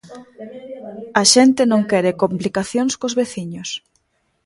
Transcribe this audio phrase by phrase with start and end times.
[1.21, 3.69] A xente non quere complicacións cos veciños.